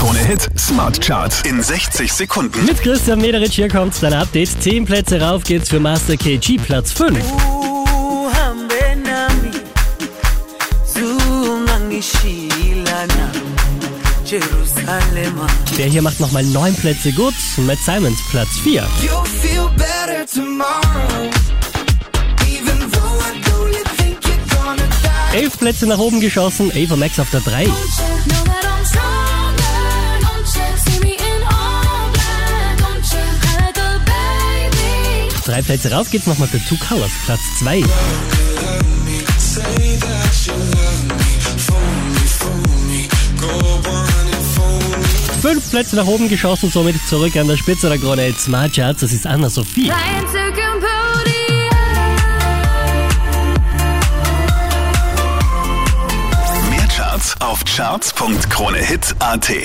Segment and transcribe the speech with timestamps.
[0.00, 2.64] Krone Hit Smart Charts in 60 Sekunden.
[2.64, 4.62] Mit Christian Mederich hier kommt dein Update.
[4.62, 7.18] 10 Plätze rauf geht's für Master KG, Platz 5.
[7.92, 9.50] uhambe nami
[10.86, 13.30] zungangishilana
[14.24, 17.34] Jerusalema Der hier macht nochmal 9 Plätze gut.
[17.58, 18.82] Matt Simons, Platz 4.
[19.02, 21.28] You'll feel better tomorrow
[22.48, 26.72] Even though I don't you think you're gonna die 11 Plätze nach oben geschossen.
[26.74, 27.68] Ava Max auf der 3.
[35.44, 37.82] Drei Plätze rauf geht's nochmal für Two Colors, Platz 2.
[45.40, 49.00] Fünf Plätze nach oben geschossen, somit zurück an der Spitze der Krone Hit Smart Charts.
[49.00, 49.90] Das ist Anna Sophie.
[56.70, 59.50] Mehr Charts auf charts.kronehit.at.